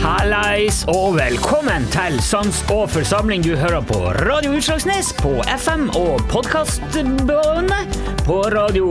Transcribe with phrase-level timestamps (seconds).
[0.00, 3.44] Hallais og velkommen til Sans og forsamling.
[3.44, 5.28] Du hører på Radio Utslagsnes på
[5.60, 8.86] FM og podkastbåndet på radio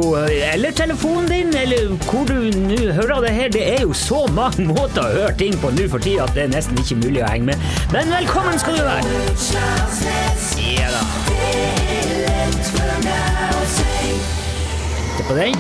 [0.54, 3.50] eller telefonen din, eller hvor du nå hører det her.
[3.50, 6.46] Det er jo så mange måter å høre ting på nå for tida at det
[6.46, 7.68] er nesten ikke mulig å henge med.
[7.96, 9.02] Men velkommen skal du være.
[10.78, 11.04] Ja da.
[15.18, 15.58] Det på den.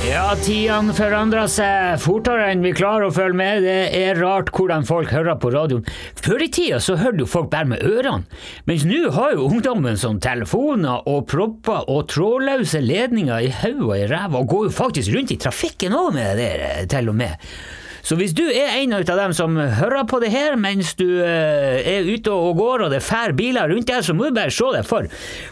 [0.00, 3.66] Ja, tidene forandrer seg fortere enn vi klarer å følge med.
[3.66, 5.84] Det er rart hvordan folk hører på radioen.
[6.16, 8.24] Før i tida så hørte jo folk bare med ørene,
[8.64, 13.94] mens nå har jo ungdommen sånn telefoner og propper og trådløse ledninger i hodet og
[13.98, 16.50] i ræva, og går jo faktisk rundt i trafikken òg med det
[16.96, 17.52] til og med.
[18.06, 21.80] Så hvis du er en av dem som hører på det her mens du eh,
[21.84, 24.68] er ute og går og det fær biler rundt deg, så må du bare se
[24.74, 25.08] deg for.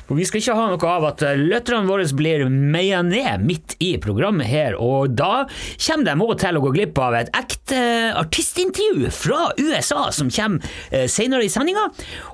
[0.08, 3.76] For vi skal ikke ha noe av at eh, lytterne våre blir meia ned midt
[3.84, 7.80] i programmet her, og da kommer de òg til å gå glipp av et ekte
[8.18, 11.88] artistintervju fra USA som kommer eh, senere i sendinga.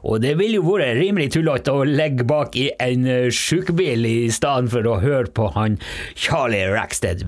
[0.05, 4.19] Og det vil jo være rimelig tullete å legge bak i en eh, sjukebil i
[4.35, 5.81] stedet for å høre på han
[6.15, 7.27] Charlie Rackstead.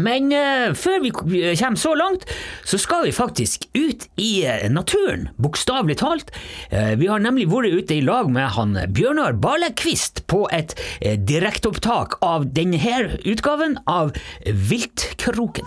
[0.00, 2.26] Men uh, før vi kommer så langt,
[2.68, 6.32] så skal vi faktisk ut i eh, naturen, bokstavelig talt.
[6.72, 11.14] Uh, vi har nemlig vært ute i lag med han Bjørnar Balekvist på et uh,
[11.16, 12.76] direkteopptak av denne
[13.24, 14.12] utgaven av
[14.44, 15.66] Viltkroken.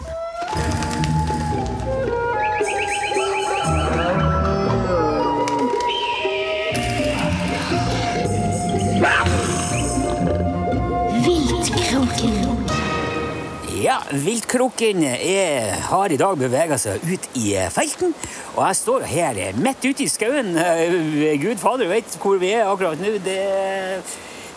[13.89, 18.11] Ja, viltkroken er, har i dag bevega seg ut i eh, felten,
[18.51, 20.51] og jeg står her eh, midt ute i skauen.
[20.61, 23.15] Eh, Gud fader vet hvor vi er akkurat nå.
[23.25, 23.39] Det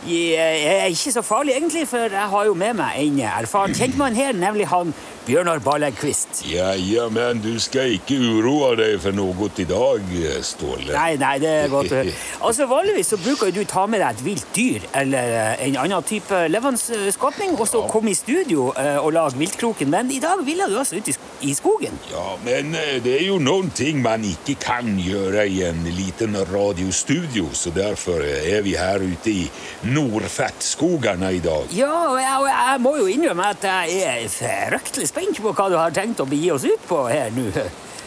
[0.06, 4.32] er ikke så farlig, egentlig, for jeg har jo med meg en erfaren kjentmann her,
[4.34, 6.40] nemlig han Bjørnar Ballegkvist.
[6.50, 10.08] Ja, ja, men du skal ikke uroe deg for noe i dag,
[10.42, 10.90] Ståle.
[10.90, 12.14] Nei, nei, det er godt å høre.
[12.48, 16.02] Altså, Vanligvis så bruker du ta med deg et vilt dyr eller eh, en annen
[16.06, 20.18] type levende eh, skapning, og så komme i studio eh, og lage viltkroken, men i
[20.22, 21.12] dag ville du altså ut
[21.46, 21.94] i skogen.
[22.10, 26.34] Ja, men eh, det er jo noen ting man ikke kan gjøre i en liten
[26.50, 29.46] radiostudio, så derfor eh, er vi her ute i
[29.92, 31.70] Nordfettskogene i dag.
[31.76, 35.70] Ja, og jeg, og jeg må jo innrømme at jeg er fryktelig spent på hva
[35.72, 37.48] du har tenkt å begi oss ut på her nå.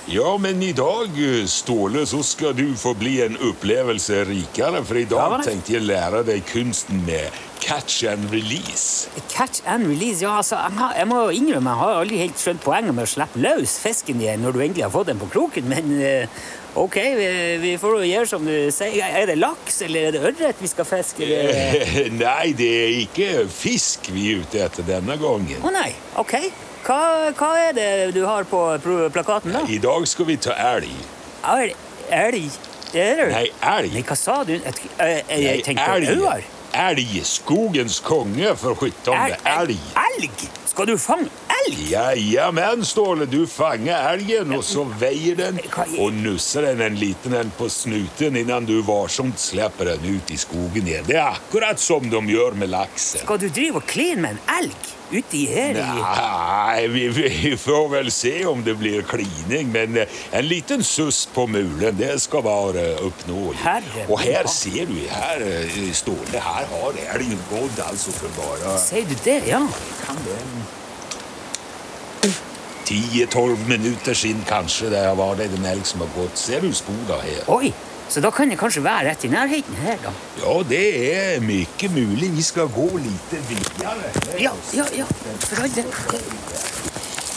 [0.05, 1.17] Ja, men i dag,
[1.49, 5.87] Ståle, så skal du få bli en opplevelse rikere, for i dag ja, tenkte jeg
[5.87, 7.33] lære deg kunsten med
[7.65, 9.09] catch and release.
[9.33, 10.59] Catch and release, ja, altså,
[10.93, 14.45] jeg, må innrømme, jeg har aldri helt skjønt poenget med å slippe løs fisken igjen
[14.45, 16.45] når du endelig har fått den på kroken, men eh,
[16.75, 17.27] ok, vi,
[17.61, 19.07] vi får gjøre som du sier.
[19.07, 21.27] Er det laks, eller er det ørret vi skal fiske?
[22.23, 25.63] Nei, det er ikke fisk vi er ute etter denne gangen.
[25.63, 25.91] Å nei,
[26.21, 26.37] ok.
[26.85, 26.99] Hva,
[27.33, 28.61] hva er det du har på
[29.13, 29.63] plakaten da?
[29.65, 30.91] I dag skal vi ta elg.
[31.55, 31.73] Elg?
[32.13, 32.59] elg?
[32.93, 33.95] Nei, elg.
[33.95, 34.53] Nei, hva sa du?
[34.53, 36.51] Jeg, jeg, jeg, tenkte elg.
[36.75, 37.15] Elg.
[37.25, 39.39] Skogens konge, for sjuttonde.
[39.55, 39.79] Elg.
[40.05, 40.45] Elg?
[40.69, 41.31] Skal du fange
[41.65, 41.81] elg?
[41.91, 45.59] Ja, ja, men Ståle, du fanger elgen, og så veier den
[45.99, 50.37] og nusser den en liten en på snuten innan du varsomt slipper den ut i
[50.41, 51.05] skogen igjen.
[51.07, 53.23] Det er akkurat som de gjør med laksen.
[53.25, 55.77] Skal du drive og kline med en elg ute i her?
[55.77, 60.83] i- Nei, vi, vi får vel se om det blir klining, men eh, en liten
[60.83, 63.59] suss på mulen, det skal være oppnåelig.
[63.61, 68.77] Herre Og her ser du, her eh, Ståle, her har elgen gått altså for bare
[68.81, 69.61] Sier du det, ja?
[70.05, 70.39] kan det
[72.85, 76.37] 10-12 minutter siden kanskje det var det en elg som har gått.
[76.37, 77.41] Ser du sporene her?
[77.49, 77.73] Oi,
[78.09, 80.13] så da kan det kanskje være rett i nærheten her, da.
[80.43, 82.29] Ja, det er mye mulig.
[82.37, 84.11] Vi skal gå litt videre.
[84.39, 85.07] Ja, ja, ja,
[85.47, 85.89] for all del.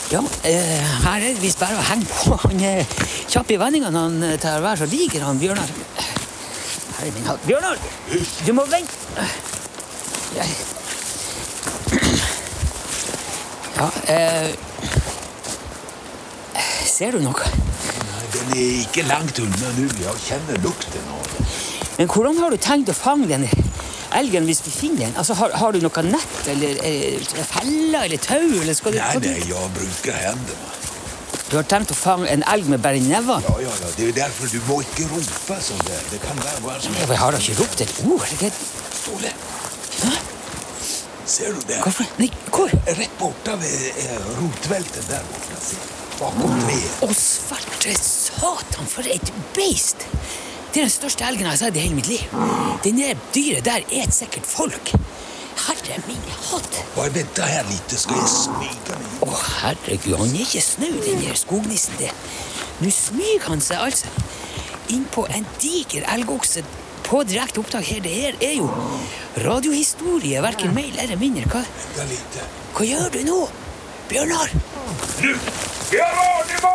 [0.09, 2.37] Ja, eh, her er det visst bare å henge på.
[2.45, 2.85] Han er
[3.29, 5.69] kjapp i vendingene, han tar til å så liker han Bjørnar.
[6.97, 7.45] Herre min hatt.
[7.45, 7.77] Bjørnar,
[8.45, 9.27] du må vente.
[13.79, 14.68] Ja, eh...
[16.99, 17.45] Ser du noe?
[17.47, 19.85] Nei, Den er ikke langt unna nå.
[20.01, 21.45] Jeg kjenner lukten av den.
[21.95, 23.45] Men hvordan har du tenkt å fange den
[24.17, 25.13] elgen hvis vi finner den?
[25.21, 28.43] Altså, har, har du noe nett eller eh, feller eller tau?
[28.57, 30.73] Eller skal du, Nei, nei, jeg bruker hendene.
[31.45, 33.47] Du har tenkt å fange en elg med bare nevene?
[33.47, 33.93] Ja, ja, ja.
[33.95, 36.01] Det er jo derfor du må ikke rope sånn der.
[36.11, 38.27] Det kan være hva som Jeg har da ikke ropt et ord.
[38.43, 38.51] Det,
[38.99, 39.31] Ståle.
[41.29, 41.79] Ser du det?
[41.85, 42.11] Hvorfor?
[42.19, 42.75] Nei, hvor?
[42.99, 45.95] Rett borte ved eh, rotvelten der borte.
[46.19, 47.03] Bakom treet.
[47.05, 50.03] Å, svarte satan, for et beist!
[50.69, 52.25] Det er den største elgen jeg har sett i hele mitt liv.
[52.83, 52.91] Det
[53.33, 54.91] dyret der et sikkert folk.
[55.63, 56.81] Herre min hatt!
[56.97, 59.23] Bare vent her litt, skal jeg smyge meg.
[59.23, 59.29] Å,
[59.61, 62.13] herregud, han er ikke snau, den der skognissen der.
[62.83, 64.11] Nå smyger han seg altså
[64.91, 66.65] inn på en diger elgokse
[67.07, 68.03] på direkte opptak her.
[68.03, 68.67] Det her er jo
[69.45, 71.47] radiohistorie, verken mer eller mindre.
[71.47, 71.63] Hva,
[72.75, 73.39] hva gjør du nå,
[74.11, 74.53] Bjørnar?
[75.21, 75.35] Nu!
[75.91, 76.73] Geronimo!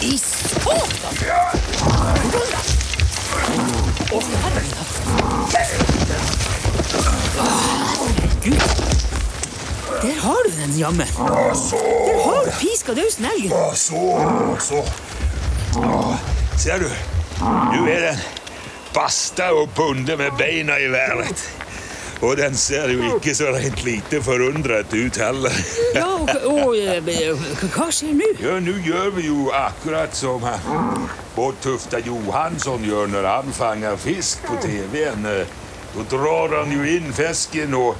[0.00, 0.88] I satan!
[4.08, 4.92] Å, herre min hatt.
[8.44, 8.62] Gud.
[10.02, 11.06] Der har du den, jammen.
[11.18, 11.76] Ja, så.
[11.76, 13.50] Der har du piska dausen elgen.
[13.50, 14.02] Ja, så,
[14.60, 14.84] så.
[15.74, 16.18] Ja,
[16.58, 16.90] ser du?
[17.40, 18.26] Nå er den
[18.94, 21.57] basta og bundet med beina i været.
[22.20, 25.54] Och den ser jo ikke så rent lite forundret ut heller.
[25.94, 28.32] Ja, og, og eh, hva skjer nå?
[28.42, 31.06] Ja, Nå gjør vi jo akkurat som han
[31.36, 35.22] Bård Tufta Johansson gjør når han fanger fisk på TV-en.
[35.94, 37.94] Da drar han jo inn fisken og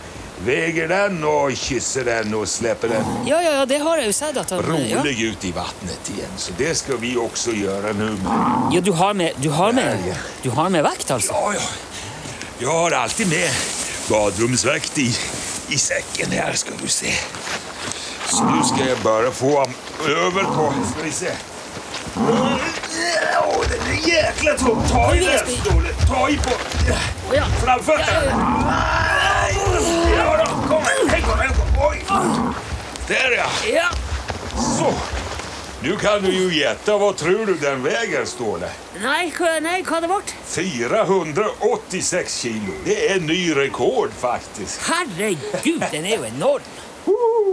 [0.45, 4.19] veger den og kysser den og slipper den Ja, ja, ja, det har jeg jo
[4.19, 4.99] sett at han ja.
[5.01, 6.37] rolig ut i vannet igjen.
[6.39, 8.13] Så det skal vi også gjøre nå.
[8.75, 10.23] ja, du har med Du har med, Ja, ja.
[10.43, 11.35] du har med vekt, altså?
[11.39, 11.69] Ja, ja.
[12.59, 13.78] Jeg har alltid med
[14.09, 15.09] badrumsvekt i,
[15.69, 17.13] i sekken her, skal du se.
[18.29, 19.75] Så nå skal jeg bare få ham
[20.25, 21.33] over på Skal vi se.
[22.19, 24.81] Å, den er jækla tung!
[24.91, 25.95] Ta i den, Ståle.
[26.09, 26.57] Ta i på
[27.63, 28.33] framføttene.
[30.17, 31.63] Ja da, kom igjen.
[31.89, 32.03] Oi.
[33.09, 33.39] Der.
[33.69, 33.89] Ja.
[34.57, 35.18] Så.
[35.89, 36.93] Nå kan du jo gjette.
[37.01, 38.69] Hva tror du den veier, Ståle?
[39.01, 39.31] Nei,
[39.65, 40.19] nei, hva det ble?
[40.53, 42.75] 486 kilo.
[42.85, 44.83] Det er ny rekord, faktisk.
[44.85, 46.67] Herregud, den er jo enorm.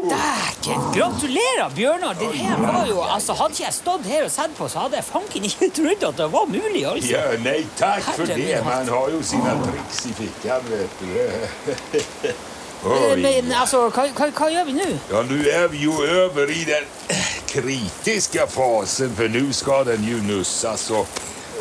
[0.10, 0.82] Dæken!
[0.98, 2.18] Gratulerer, Bjørnar.
[2.20, 5.00] Det her var jo, altså, Hadde ikke jeg stått her og sett på, så hadde
[5.00, 6.84] jeg fanken ikke trodd at det var mulig.
[6.90, 7.14] altså.
[7.14, 8.60] Ja, nei, takk for det.
[8.68, 12.36] Man har jo sine triks i fikken, vet du.
[12.86, 13.18] Eh.
[13.18, 14.90] Men altså, hva, hva, hva gjør vi nå?
[15.10, 16.90] Ja, nå er vi jo over i den
[17.50, 21.10] kritiske fasen, for nå skal den jo nusses og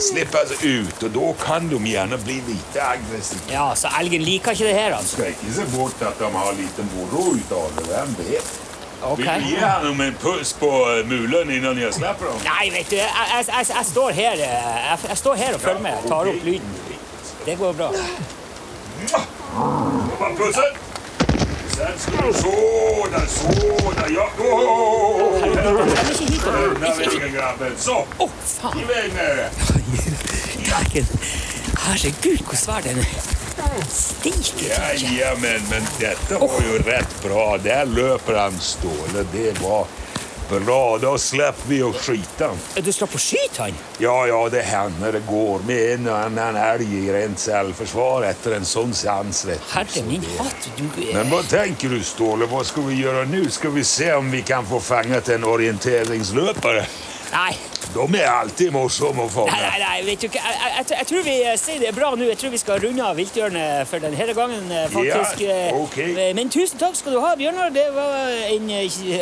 [0.03, 3.47] slippes ut, og da kan de gjerne bli litt aggressive.
[3.53, 5.17] Ja, så elgen liker ikke det her, altså.
[5.17, 8.55] Skal ikke se bort at de har litt moro ut av det, hvem vet?
[9.05, 9.17] Okay.
[9.17, 12.41] Vil du gi ham en puss på eh, mulen innan jeg slipper ham?
[12.47, 15.61] Nei, vet du, jeg, jeg, jeg, jeg, står, her, eh, jeg, jeg står her og
[15.61, 16.09] følger med.
[16.09, 16.81] Tar opp lyden.
[17.44, 17.91] Det går bra.
[20.41, 20.94] Pussen!
[21.75, 24.29] Sådan, sådär, ja.
[24.38, 25.44] Oh.
[27.79, 28.79] Så, Å, faen!
[28.79, 29.50] iväg med.
[30.56, 31.06] Dæken.
[31.79, 33.35] Herregud, hvor svær den er.
[33.91, 37.56] Stiker Ja, Jajamän, men dette var jo rett bra.
[37.65, 39.27] Der løper han Ståle.
[39.32, 39.87] Det var
[40.61, 40.99] bra.
[40.99, 42.51] da slipper vi och skita.
[42.75, 43.73] Du slipper å skyte han?
[43.99, 48.56] Ja, ja, det hender det går med en og annen elg i rent selvforsvar etter
[48.59, 49.62] en sånn sansrett.
[49.75, 50.69] Herre min hatt.
[50.77, 50.85] Du,
[51.15, 52.47] Men hva tenker du Ståle?
[52.51, 53.43] Hva skal vi gjøre nu?
[53.51, 56.85] Skal vi se om vi kan få fanget en orienteringsløper?
[57.35, 57.55] nei.
[57.94, 59.58] De er alltid morsomme å Nei, fange.
[59.62, 60.41] nei, nei, vet du ikke.
[60.43, 62.26] Jeg, jeg, jeg, tror vi eh, sier det er bra nå.
[62.26, 65.44] Jeg tror vi skal runde av viltjørnet for denne gangen, eh, faktisk.
[65.46, 66.08] Ja, okay.
[66.19, 67.70] eh, Men tusen takk skal du ha, Bjørnar.
[67.75, 68.19] Det var
[68.50, 68.69] en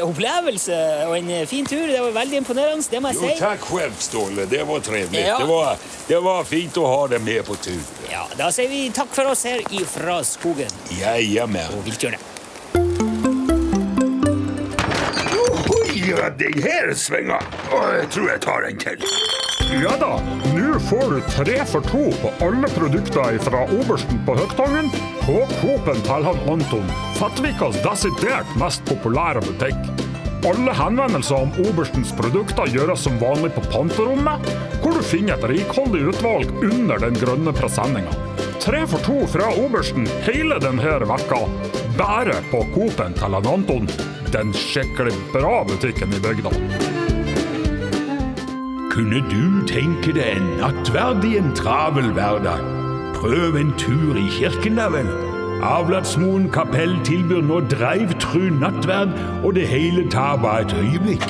[0.09, 1.85] opplevelse og en fin tur.
[1.93, 3.39] Det var veldig imponerende, det må jeg Jo, si.
[3.41, 4.47] tack själv Ståle.
[4.47, 5.27] Det var trivelig.
[5.27, 5.39] Ja.
[5.39, 5.77] Det, var,
[6.09, 7.81] det var fint å ha deg med på tur.
[8.11, 11.77] Ja, Da sier vi takk for oss her ifra skogen Jajamän.
[11.77, 12.32] og vilthjørnet.
[16.13, 17.39] Oj, den her svinga.
[17.73, 19.05] Og jeg tror jeg tar en til.
[19.73, 20.19] Ja da,
[20.53, 24.91] nå får du tre for to på alle produkter fra Obersten på Høgtangen
[25.23, 29.89] på Coop-en til han Anton, Fettvikas desidert mest populære butikk.
[30.51, 34.53] Alle henvendelser om Oberstens produkter gjøres som vanlig på panterommet,
[34.83, 38.13] hvor du finner et rikholdig utvalg under den grønne presenninga.
[38.61, 41.45] Tre for to fra Obersten hele denne vekka,
[41.97, 43.89] bare på Coop-en til han Anton,
[44.33, 46.51] den skikkelig bra butikken i bygda.
[48.93, 52.65] Kunne du tenke deg en nattverd i en travel hverdag?
[53.17, 55.09] Prøv en tur i kirken, da vel.
[55.63, 59.13] Avlatsmoen kapell tilbyr nå dreivtru nattverd,
[59.45, 61.29] og det hele tar bare et øyeblikk.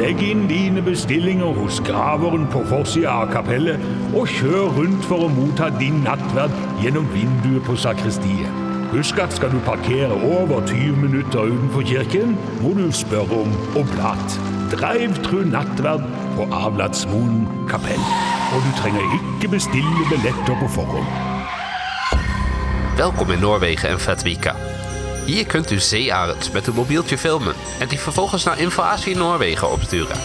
[0.00, 3.80] Legg inn dine bestillinger hos graveren på forsida av kapellet,
[4.14, 8.61] og kjør rundt for å motta din nattverd gjennom vinduet på sakristiet.
[8.92, 14.40] Husk at skal du parkere over 20 minutter utenfor kirken, må du spørre om oblat.
[14.70, 16.02] Dreivtru nattverd
[16.36, 18.02] på Avlatsmoen kapell.
[18.52, 21.08] Og du trenger ikke bestille billetter på forhånd.
[22.96, 24.52] Welkom in Noorwegen en Vetvika.
[25.26, 30.18] Hier kunt u zeearends met uw mobieltje filmen en die vervolgens naar Invasie Noorwegen opsturen.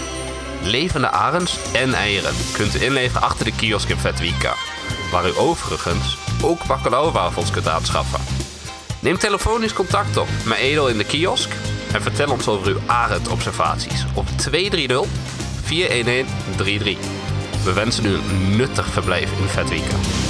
[0.64, 4.54] Levende arends en eieren kunt u inleveren achter de kiosk in Vetvika,
[5.12, 8.37] waar u overigens ook bakkelauwwafels kunt aanschaffen.
[9.08, 11.50] Neem telefonisch contact op met Edel in de kiosk
[11.94, 15.08] en vertel ons over uw arendobservaties op 230
[15.64, 16.98] 411 33.
[17.64, 20.27] We wensen u een nuttig verblijf in Vetvika.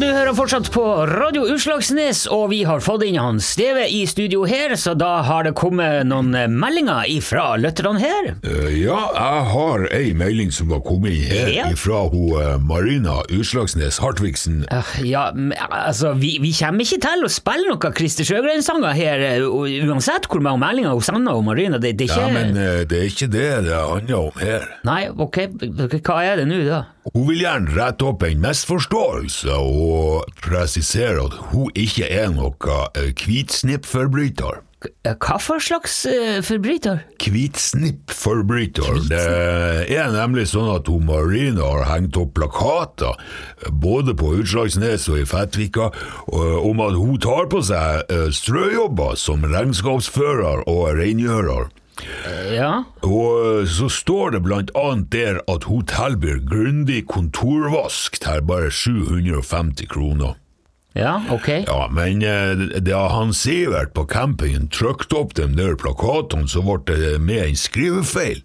[0.00, 4.44] Du hører fortsatt på Radio Utslagsnes, og vi har fått inn han Steve i studio
[4.48, 8.30] her, så da har det kommet noen eh, meldinger ifra lytterne her.
[8.46, 11.66] Uh, Ja, jeg har ei melding som har kommet inn her Ja.
[11.78, 14.62] fra hun eh, Marina Utslagsnes Hartvigsen.
[14.72, 15.26] Uh, Ja,
[15.68, 20.62] altså, vi, vi kommer ikke til å spille noen Christer Sjøgren-sanger her, uansett hvor mange
[20.64, 21.78] meldinger hun sender og Marina.
[21.82, 24.66] Det, det er Ja, men det er ikke det det handler om her.
[24.88, 25.42] Nei, ok,
[26.00, 26.82] hva er det nå, da?
[27.10, 32.54] Hun vil gjerne rette opp en misforståelse og presisere at hun ikke er noen
[32.94, 34.60] eh, hvitsnippforbryter.
[35.02, 37.02] Eh, Hva for slags uh, forbryter?
[37.22, 39.02] Hvitsnippforbryter.
[39.10, 39.26] Det
[39.98, 43.18] er nemlig sånn at hun Marina har hengt opp plakater,
[43.82, 45.90] både på Utslagsnes og i Fettvika,
[46.30, 51.70] om at hun tar på seg strøjobber som regnskapsfører og rengjører.
[52.52, 58.70] Ja, Og så står det blant annet der at hun tilbyr grundig kontorvask til bare
[58.70, 60.38] 750 kroner.
[60.94, 61.48] ja, ok.
[61.48, 66.96] Ja, men eh, da han Sivert på campingen trykte opp de der plakatene, så ble
[66.96, 68.42] det med en skrivefeil.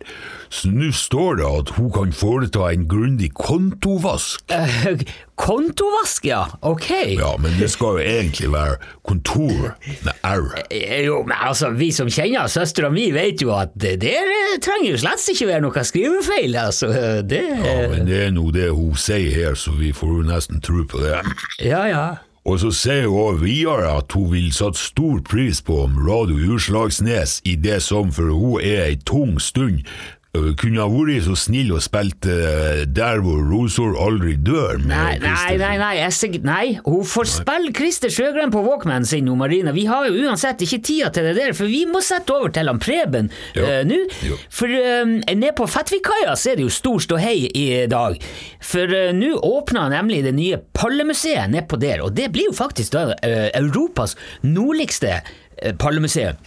[0.49, 4.43] Så nå står det at hun kan foreta en grundig kontovask.
[4.51, 5.01] Uh,
[5.35, 6.89] kontovask, ja, ok.
[7.17, 8.77] Ja, men det skal jo egentlig være
[9.07, 9.73] kontor
[10.05, 10.47] med R.
[10.71, 14.55] Eh, Jo, men altså, vi som kjenner søstera mi, vet jo at det der eh,
[14.63, 16.91] trenger jo slett ikke være noe skrivefeil, altså.
[17.27, 20.63] Det Ja, men det er nå det hun sier her, så vi får jo nesten
[20.63, 21.19] tro på det.
[21.63, 22.07] Ja, ja.
[22.47, 26.53] Og så sier hun også videre at hun vil sette stor pris på om Radio
[26.55, 29.81] Utslagsnes i det som for hun er ei tung stund
[30.59, 34.77] kunne ha vært så snill og spilt uh, Der hvor rosor aldri dør.
[34.81, 39.29] med Nei, nei, nei, nei, jeg nei, hun får spille Christer Sjøgren på Walkman sin,
[39.37, 39.73] Marina.
[39.75, 42.69] Vi har jo uansett ikke tida til det der, for vi må sette over til
[42.69, 43.99] han Preben eh, nå.
[44.53, 48.19] For uh, nede på Fettvikkaia er det jo stor ståhei i dag.
[48.63, 52.95] For uh, nå åpner nemlig det nye Pallemuseet nedpå der, og det blir jo faktisk
[52.95, 54.15] da eh, Europas
[54.45, 55.43] nordligste Pallemuseet.
[55.79, 56.37] pallemuseum.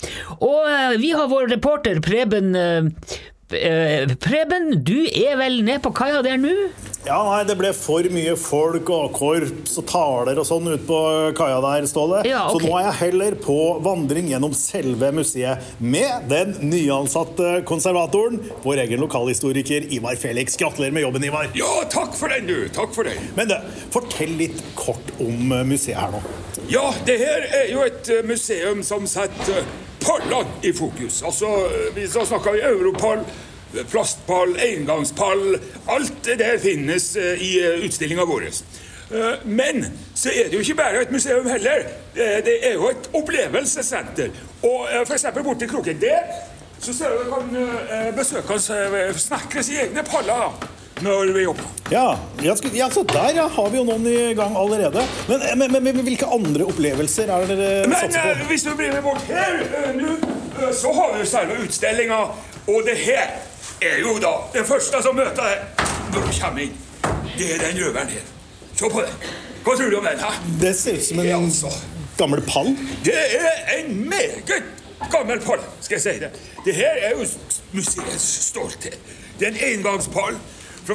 [0.40, 3.18] Og eh, vi har vår reporter Preben eh, eh,
[3.50, 6.54] Preben, du er vel nede på kaia der nå?
[7.00, 10.98] Ja, nei, det ble for mye folk og korps og taler og sånn ute på
[11.38, 12.20] kaia der, Ståle.
[12.28, 12.60] Ja, okay.
[12.60, 18.84] Så nå er jeg heller på vandring gjennom selve museet med den nyansatte konservatoren, vår
[18.84, 20.60] egen lokalhistoriker Ivar Felix.
[20.60, 21.48] Gratulerer med jobben, Ivar.
[21.56, 22.68] Ja, takk for den, du.
[22.76, 23.30] Takk for den.
[23.38, 23.56] Men du,
[23.96, 26.20] fortell litt kort om eh, museet her nå.
[26.70, 31.22] Ja, det her er jo et eh, museum som setter eh, pallene i fokus.
[31.22, 33.24] Altså, eh, vi snakker vi europall,
[33.90, 35.58] plastpall, engangspall.
[35.88, 38.46] Alt det der finnes eh, i eh, utstillinga vår.
[39.10, 41.86] Eh, Men så er det jo ikke bare et museum heller.
[42.14, 44.30] Det er jo et opplevelsessenter.
[44.62, 45.26] Og f.eks.
[45.44, 46.18] borti kroken der
[46.80, 47.50] så ser du kan
[48.16, 50.54] besøkende snekre sine egne paller
[51.00, 51.64] da, når vi jobber.
[51.90, 55.04] Ja, ja, så der ja, har vi jo noen i gang allerede.
[55.28, 58.48] Men, eh, men, men, men hvilke andre opplevelser er det dere Men satser Men på?
[58.52, 60.16] hvis du blir med bort her eh, nå,
[60.60, 62.20] eh, så har vi jo selve utstillinga.
[62.70, 63.32] Og det her
[63.82, 66.76] er jo da den første som møter deg når du kommer inn.
[67.36, 68.28] Det er den røveren her.
[68.76, 69.24] Se på den.
[69.64, 70.20] Hva tror du om den?
[70.20, 70.38] her?
[70.60, 71.72] Det ser ut som en altså.
[72.18, 72.70] gammel pall.
[73.04, 74.54] Det er en meget
[75.12, 76.30] gammel pall, skal jeg si det.
[76.64, 77.26] Det her er jo
[77.72, 78.98] museets stolthet.
[79.40, 80.36] Det er en engangspall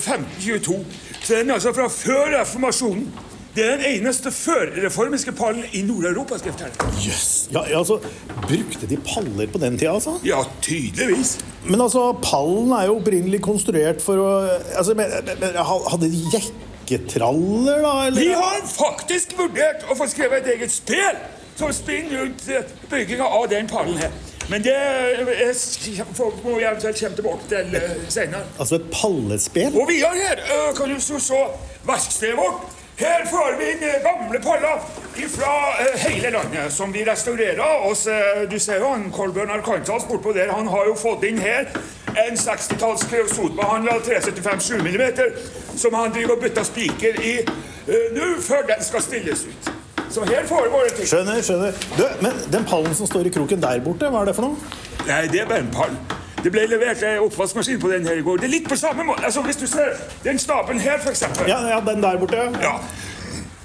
[0.01, 0.81] fra 1522.
[1.21, 3.07] Så den er altså fra før reformasjonen.
[3.55, 6.37] Det er den eneste førreformiske pallen i Nord-Europa.
[6.37, 6.89] skal jeg fortelle
[7.53, 7.69] deg.
[7.71, 7.99] Ja, altså,
[8.41, 10.17] brukte de paller på den tida, altså?
[10.25, 11.37] Ja, tydeligvis.
[11.63, 14.29] Men altså, pallen er jo opprinnelig konstruert for å
[14.75, 17.95] altså, men, men, Hadde de jekketraller, da?
[18.09, 18.19] Eller?
[18.19, 21.23] Vi har faktisk vurdert å få skrevet et eget spel
[21.55, 24.11] som spinner rundt eh, bygginga av den pallen her.
[24.49, 26.05] Men det jeg,
[26.43, 28.43] må vi eventuelt komme tilbake til eh, senere.
[28.59, 29.77] Altså et pallespill?
[29.81, 31.39] Og vi har her eh, kan du så se
[31.87, 32.73] verkstedet vårt.
[32.99, 34.85] Her får vi inn eh, gamle paller
[35.33, 35.53] fra
[36.03, 37.63] hele landet som vi restaurerer.
[37.89, 38.19] Og så,
[38.51, 40.53] du ser jo han Kolbjørn Arkantas bortpå der.
[40.53, 41.71] Han har jo fått inn her
[42.13, 45.07] en 60-talls kreosotbehandla 375 7 mm
[45.75, 47.33] som han driver og bytter spiker i
[48.15, 49.73] nå før den skal stilles ut.
[50.15, 51.07] Så her foregår det ting.
[51.07, 51.79] Skjønner, skjønner.
[51.97, 54.75] Du, men den pallen som står i kroken der borte, hva er det for noe?
[55.09, 55.97] Nei, det er bare en pall.
[56.39, 58.39] Det ble levert en oppvaskmaskin på den her i går.
[58.39, 59.25] Det er litt på samme måte.
[59.27, 61.49] Altså, Hvis du ser den staben her, for eksempel.
[61.51, 62.45] Ja, ja, den der borte.
[62.63, 62.77] Ja,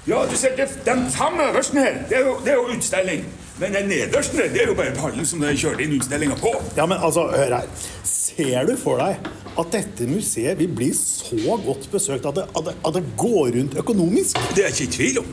[0.09, 3.23] ja du ser, det, Den fem øverste her, det er, jo, det er jo utstilling.
[3.61, 6.51] Men den nederste det er jo bare pallen som de kjørte inn utstillinga på.
[6.75, 7.69] Ja, men altså, hør her.
[8.03, 12.67] Ser du for deg at dette museet vil bli så godt besøkt at det, at
[12.67, 14.43] det, at det går rundt økonomisk?
[14.55, 15.31] Det er jeg ikke i tvil om.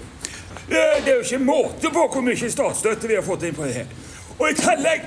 [0.71, 3.65] Eh, Det er jo ikke måte på hvor mye statsstøtte vi har fått inn på
[3.65, 3.87] det her.
[4.39, 5.07] Og i tillegg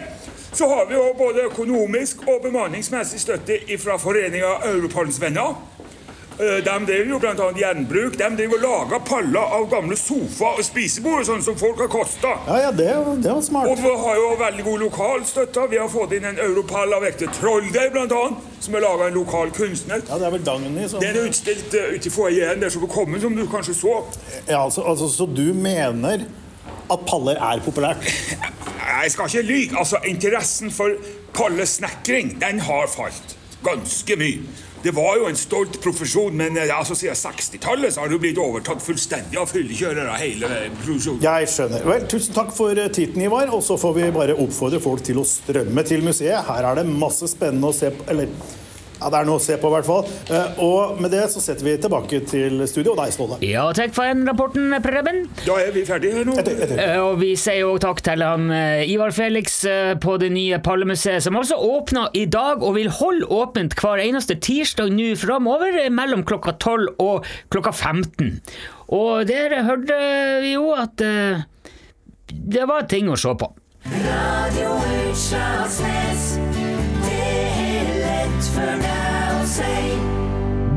[0.53, 5.53] så har vi jo både økonomisk og bemanningsmessig støtte fra foreninga Europarlens venner.
[6.41, 7.47] Eh, De driver jo bl.a.
[7.55, 8.17] gjenbruk.
[8.17, 12.31] De driver og lager paller av gamle sofaer og spisebord sånn som folk har kosta.
[12.47, 12.87] Ja, ja, det,
[13.21, 15.67] det var Og vi har jo veldig god lokalstøtte.
[15.69, 19.19] Vi har fått inn en europall av ekte trolldeig, annet, som er laga av en
[19.19, 20.01] lokal kunstner.
[20.09, 22.81] Ja, det er vel Dagny som Den er utstilt uh, ute i foajeen der som
[22.81, 23.99] du kom inn, som du kanskje så.
[24.47, 26.25] ja, altså, altså, Så du mener
[26.91, 28.09] at paller er populært?
[28.81, 29.77] Jeg skal ikke lyve.
[29.79, 30.97] Altså, interessen for
[31.37, 33.37] pallesnekring, den har falt.
[33.63, 34.41] Ganske mye.
[34.81, 38.39] Det var jo en stolt profesjon, men eh, altså, siden 60-tallet så har det blitt
[38.41, 40.15] overtatt fullstendig av fyllekjørere.
[40.17, 40.49] hele
[40.81, 41.21] produksjonen.
[41.21, 41.85] Jeg skjønner.
[41.85, 43.53] Vel, Tusen takk for titten, tiden, Ivar.
[43.53, 46.41] Og så får vi bare oppfordre folk til å strømme til museet.
[46.47, 48.07] Her er det masse spennende å se på.
[48.11, 48.31] Eller
[49.01, 50.05] ja, det er noe å se på, i hvert fall.
[50.29, 53.39] Eh, Og med det så setter vi tilbake til studio og deg, Ståle.
[53.45, 55.23] Ja, takk for den rapporten, Preben.
[55.45, 56.35] Da er vi ferdige her nå.
[56.41, 56.77] Etter, etter.
[56.85, 59.61] Eh, Og vi sier jo takk til han eh, Ivar Felix
[60.03, 64.37] på det nye Pallemuseet, som altså åpner i dag og vil holde åpent hver eneste
[64.41, 68.37] tirsdag nå framover mellom klokka 12 og klokka 15.
[68.93, 69.97] Og der hørte
[70.43, 70.99] vi jo at
[72.31, 73.49] det var ting å se på.
[73.91, 74.75] Radio
[75.09, 76.40] Utslagsnes.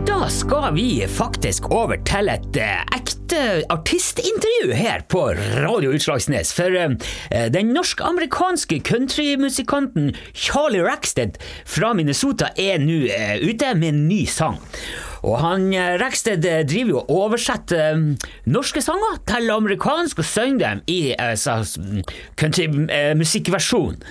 [0.07, 3.41] Da skal vi faktisk over til et eh, ekte
[3.73, 5.25] artistintervju her på
[5.65, 6.53] Radio Utslagsnes.
[6.55, 6.95] For eh,
[7.53, 14.63] den norsk-amerikanske countrymusikanten Charlie Rackstead fra Minnesota er nå eh, ute med en ny sang.
[15.25, 20.65] Og han eh, eh, driver jo og oversetter eh, norske sanger til amerikansk og synger
[20.67, 22.05] dem i eh, sånn,
[22.41, 24.03] countrymusikkversjon.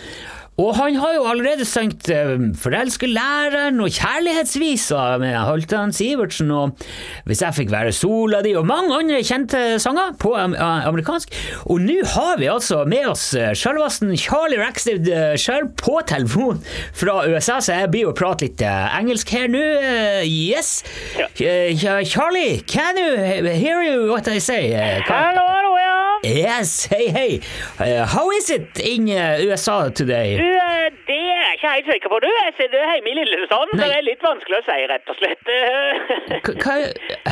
[0.62, 6.78] Og han har jo allerede sunget uh, 'Forelske læreren' og 'Kjærlighetsvisa' med Halvdan Sivertsen og
[7.26, 11.30] 'Hvis jeg fikk være sola di' og mange andre kjente sanger på am eh, amerikansk.
[11.66, 16.64] Og nå har vi altså med oss uh, Charlie Rackstead uh, sjøl på telefon
[16.94, 19.64] fra USA, så jeg blir jo prate litt uh, engelsk her nå.
[20.24, 20.84] Yes.
[21.18, 23.18] Uh, Charlie, can you
[23.50, 24.74] hear you what I say?
[24.74, 25.53] Uh,
[26.24, 27.42] Yes, hey, hey.
[27.78, 30.38] Uh, how is it in uh, USA today?
[31.64, 32.30] Ikke helt sikker på, du.
[32.44, 33.88] Jeg sitter hjemme i Lillesand, så Nei.
[33.88, 35.52] det er litt vanskelig å si, rett og slett.
[36.64, 36.76] Hva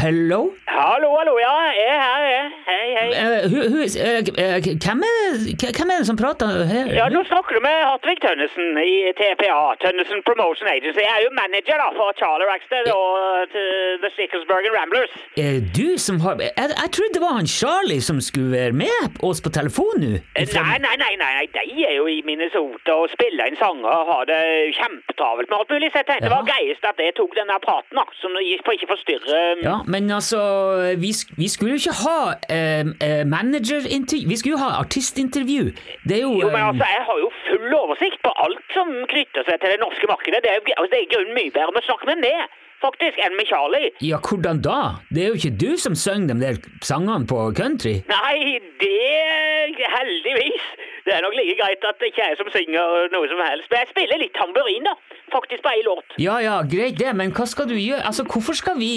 [0.02, 0.42] Hello?
[0.72, 1.52] hallo, hallo, ja.
[1.76, 2.46] Jeg er her, jeg.
[2.70, 3.08] Hei, hei.
[3.12, 6.92] Eh, eh, eh, hvem, er, hvem er det som prater her?
[6.96, 11.04] Ja, nå snakker du med Hartvig Tønnesen i TPA, Tønnesen Promotion Agency.
[11.04, 15.14] Jeg er jo manager da for Charlie Rackstead og The Sticklesbergen Ramblers.
[15.44, 19.20] Er du som har jeg, jeg trodde det var han Charlie som skulle være med
[19.28, 20.14] oss på telefon nå.
[20.40, 24.21] Nei, nei, nei, nei, de er jo i Minnesota og spiller inn sanger og har
[24.30, 24.42] det
[24.78, 25.92] kjempetravelt med alt mulig.
[25.92, 28.90] Så jeg tenkte det var greiest at jeg tok denne praten, da, som for ikke
[28.94, 30.42] forstyrre Ja, men altså,
[31.04, 32.20] vi, vi skulle jo ikke ha
[32.58, 35.64] eh, managerintervju, vi skulle jo ha artistintervju.
[36.08, 39.48] Det er jo Jo, men altså, Jeg har jo full oversikt på alt som knytter
[39.48, 40.44] seg til det norske markedet.
[40.44, 43.20] Det er, altså, det er i grunnen mye bedre med å snakke med meg, faktisk,
[43.26, 43.92] enn med Charlie.
[44.12, 44.80] Ja, hvordan da?
[45.14, 47.96] Det er jo ikke du som synger de der sangene på country.
[48.12, 49.02] Nei, det
[49.98, 50.64] heldigvis.
[51.06, 53.68] Det er nok like greit at det ikke er jeg som synger noe som helst.
[53.72, 54.94] Men jeg spiller litt tamburin, da.
[55.36, 56.16] Faktisk på ei låt.
[56.22, 58.04] Ja ja, greit det, men hva skal du gjøre?
[58.10, 58.92] Altså, hvorfor skal vi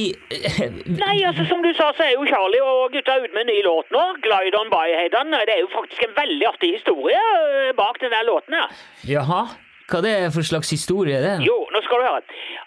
[1.04, 3.60] Nei, altså som du sa, så er jo Charlie og gutta ute med en ny
[3.66, 4.04] låt nå.
[4.24, 5.36] 'Glide On By', heter den.
[5.48, 8.68] Det er jo faktisk en veldig artig historie øh, bak den der låten her.
[9.14, 9.42] Jaha?
[9.90, 11.34] Hva det er for slags historie, det?
[11.44, 12.22] Jo, nå skal du høre.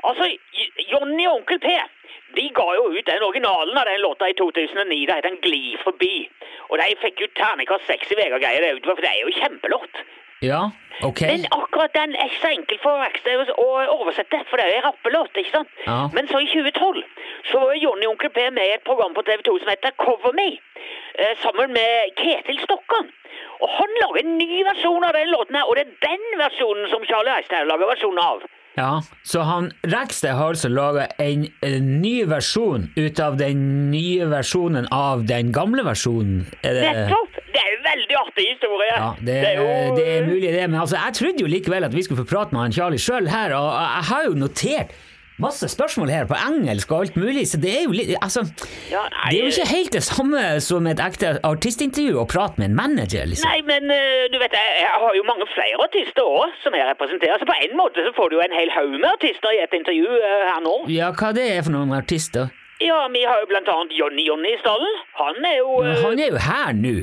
[0.10, 0.28] Altså,
[0.92, 1.74] Jonny og Onkel P
[2.38, 5.06] de ga jo ut den originalen av den låta i 2009.
[5.08, 6.30] Det het den 'Gli forbi'.
[6.70, 9.94] Og de fikk jo terningkast seks i VG-greier, for det er jo kjempelåt.
[10.40, 10.72] Ja,
[11.02, 11.22] ok.
[11.22, 14.86] Men akkurat den er ikke så enkel for å oversette, for det er jo en
[14.86, 15.72] rappelåt, ikke sant?
[15.86, 15.98] Ja.
[16.14, 17.02] Men så i 2012
[17.52, 19.96] så var Jonny og Onkel P med i et program på TV 2 som heter
[20.04, 20.50] Cover Me,
[21.18, 23.10] eh, sammen med Ketil Stokkan.
[23.62, 26.90] Og han lager en ny versjon av den låten her, og det er den versjonen
[26.94, 28.46] som Charlie Eistein lager versjonen av.
[28.78, 34.28] Ja, så han Rekstad har altså laga en, en ny versjon ut av den nye
[34.30, 36.44] versjonen av den gamle versjonen?
[36.62, 37.40] Er det, Nettopp!
[37.48, 38.92] Det er jo veldig artig historie.
[38.94, 41.96] ja, det, er jo det er mulig det, men altså, jeg trodde jo likevel at
[41.96, 44.94] vi skulle få prate med han Charlie sjøl her, og jeg har jo notert
[45.40, 48.42] masse spørsmål her på engelsk og alt mulig, så det er jo litt Altså,
[48.90, 52.58] Ja, nei, det er jo ikke helt det samme som et ekte artistintervju å prate
[52.62, 53.50] med en manager, liksom.
[53.52, 57.38] Nei, men eh, du vet, jeg, har jo mange flere artister òg som jeg representerer.
[57.42, 59.76] Så på en måte så får du jo en hel haug med artister i et
[59.78, 60.76] intervju eh, her nå.
[60.94, 62.50] Ja, hva det er for noen artister?
[62.82, 64.98] Ja, vi har jo blant annet Jonny-Jonny i stallen.
[65.22, 66.96] Han er jo Men Han er jo her nå.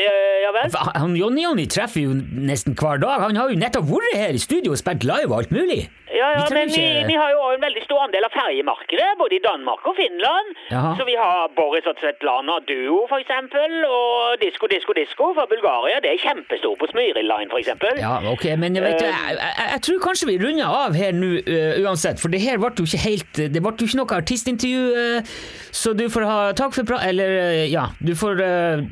[0.00, 0.72] eh, Ja vel?
[0.96, 3.26] Han Jonny Jonny treffer jo nesten hver dag.
[3.28, 5.84] Han har jo nettopp vært her i studio og spilt live og alt mulig.
[6.10, 9.42] Ja, ja, men vi, vi har jo en veldig stor andel av ferjemarkedet, både i
[9.44, 10.48] Danmark og Finland.
[10.72, 10.92] Jaha.
[10.98, 16.00] Så vi har Boris og Svetlana Duo, for eksempel, og Disko Disko Disko fra Bulgaria.
[16.02, 18.02] Det er kjempestor på Smyril Line, for eksempel.
[18.02, 21.16] Ja, ok, men jeg, vet, du, jeg, jeg, jeg tror kanskje vi runder av her
[21.16, 24.20] nå uh, uansett, for det her ble jo ikke helt Det ble jo ikke noe
[24.20, 25.34] artistintervju, uh,
[25.70, 27.00] så du får ha takk for pra...
[27.06, 28.42] Eller, ja, du får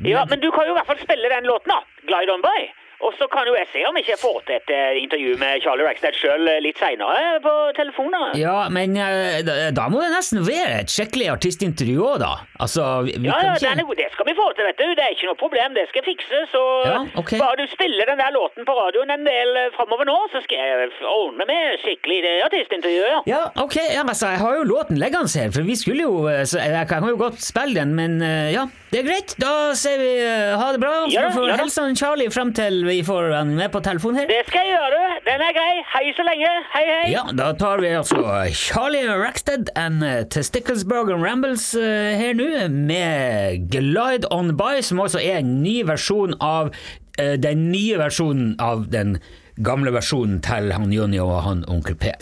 [0.07, 1.83] Ja, men du kan jo i hvert fall spille den låten, da.
[2.07, 2.69] Glide On By.
[3.05, 5.63] Og så kan jo jeg se om ikke jeg får til et eh, intervju med
[5.63, 8.33] Charlie Rackstead sjøl litt seinere på telefonen.
[8.39, 12.33] Ja, men da, må det nesten være et skikkelig artistintervju òg, da.
[12.59, 14.87] Altså, Ja, ja, ikke det skal vi få til, vet du.
[14.97, 16.41] Det er ikke noe problem, det skal jeg fikse.
[16.53, 17.39] Så Ja, okay.
[17.39, 20.59] bare du spiller den der låten på radioen en del eh, framover nå, så skal
[20.59, 23.21] jeg ordne med skikkelig det artistintervju, ja.
[23.29, 26.87] Ja, ok, ja, altså, jeg har jo låten liggende her, for vi skulle jo Jeg
[26.89, 28.19] kan jo godt spille den, men
[28.51, 29.33] ja, det er greit.
[29.37, 30.93] Da sier vi øh, ha det bra.
[31.05, 34.17] Så Ja, du får ja hilse Charlie frem til vi får han med på telefon
[34.17, 34.25] her.
[34.29, 35.01] Det skal jeg gjøre.
[35.27, 35.75] Den er grei.
[35.93, 36.53] Hei så lenge.
[36.73, 37.11] Hei, hei.
[37.13, 38.23] Ja, da tar vi altså
[38.57, 41.83] Charlie Rackstead and uh, Testiclesburg and Rambles uh,
[42.17, 46.73] her nå, med Glide On By, som også er en ny versjon av
[47.19, 49.17] den nye versjonen av den
[49.59, 52.13] gamle versjonen til han Jonny og han Onkel P.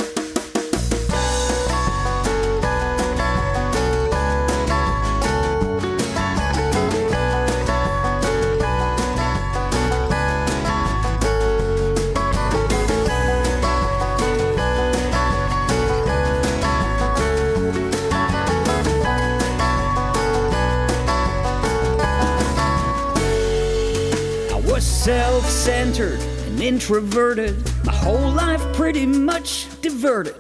[26.78, 30.36] introverted, my whole life pretty much diverted.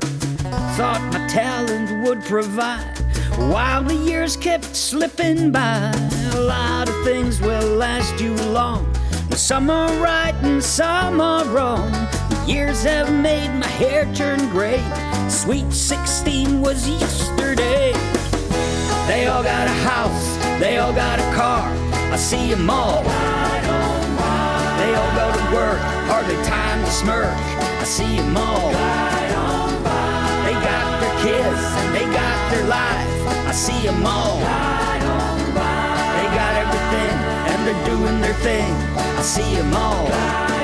[0.78, 2.95] Thought my talent would provide,
[3.52, 5.91] while the years kept slipping by.
[6.36, 8.86] A lot of things will last you long,
[9.32, 11.89] some are right and some are wrong.
[12.30, 14.84] The years have made my hair turn gray.
[15.30, 17.93] Sweet 16 was yesterday.
[19.08, 21.67] They all got a house, they all got a car.
[22.13, 23.37] I see 'em all.
[25.54, 25.80] Work,
[26.10, 27.36] hardly time to smirk.
[27.82, 28.72] I see 'em all.
[30.46, 33.12] They got their kids and they got their life.
[33.48, 34.38] I see 'em all.
[36.18, 37.16] They got everything
[37.52, 38.74] and they're doing their thing.
[39.18, 40.06] I see 'em all.
[40.06, 40.57] Real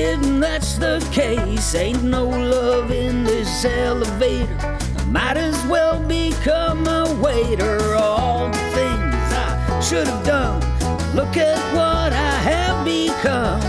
[0.00, 1.74] kidding, that's the case.
[1.74, 4.56] Ain't no love in this elevator.
[4.98, 7.94] I might as well become a waiter.
[7.94, 9.14] All the things
[9.46, 10.60] I should have done.
[11.14, 13.60] Look at what I have become.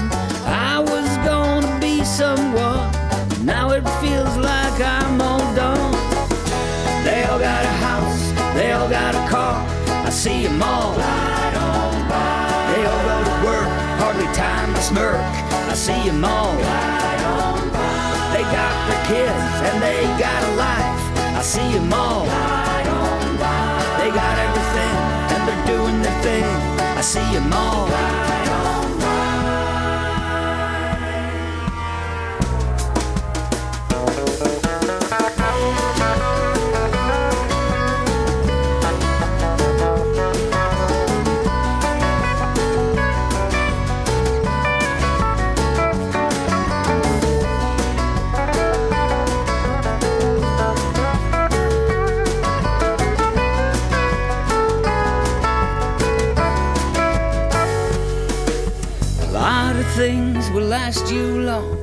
[0.46, 2.88] I was gonna be someone.
[3.44, 5.92] Now it feels like I'm all done.
[7.04, 8.24] They all got a house,
[8.56, 9.56] they all got a car.
[10.08, 10.94] I see 'em all.
[12.72, 13.70] They all go to work,
[14.02, 15.51] hardly time to smirk.
[15.72, 16.52] I see 'em all.
[18.34, 21.00] They got their kids and they got a life.
[21.40, 22.26] I see 'em all.
[24.00, 24.96] They got everything
[25.34, 26.46] and they're doing their thing.
[27.00, 27.88] I see 'em all.
[27.88, 28.41] A
[61.12, 61.78] you long.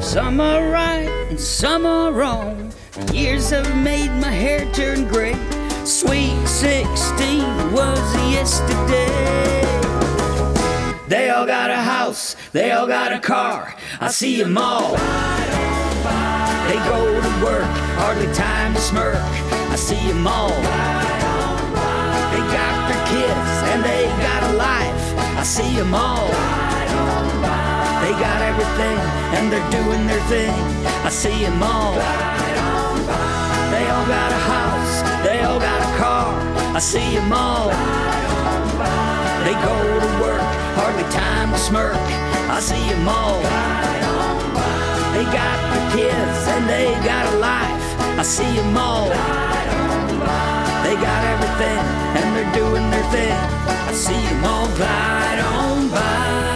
[0.00, 2.72] Some are right and some are wrong.
[3.12, 5.34] Years have made my hair turn gray.
[5.84, 8.00] Sweet 16 was
[8.32, 9.62] yesterday.
[11.08, 13.74] They all got a house, they all got a car.
[14.00, 14.96] I see 'em all.
[16.68, 19.22] They go to work, hardly time to smirk.
[19.74, 20.56] I see 'em all.
[22.32, 25.04] They got their kids and they got a life.
[25.38, 26.63] I see 'em all.
[28.04, 28.98] They got everything
[29.32, 30.52] and they're doing their thing.
[31.06, 31.94] I see them all.
[33.72, 36.28] They all got a house, they all got a car.
[36.76, 37.70] I see them all.
[39.44, 40.44] They go to work,
[40.76, 41.96] hardly time to smirk.
[42.52, 43.40] I see them all.
[45.14, 47.86] They got their kids and they got a life.
[48.20, 49.08] I see them all.
[50.84, 51.84] They got everything
[52.20, 53.38] and they're doing their thing.
[53.88, 56.53] I see them all glide on by.